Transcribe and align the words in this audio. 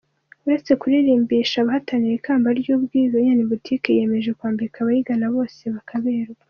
Uretse 0.45 0.71
kurimbisha 0.81 1.55
abahatanira 1.59 2.13
ikamba 2.19 2.47
ry'ubwiza, 2.59 3.15
Ian 3.19 3.41
Boutique 3.49 3.87
yiyemeje 3.93 4.31
kwambika 4.37 4.77
abayigana 4.79 5.25
bose 5.35 5.63
bakaberwa. 5.75 6.37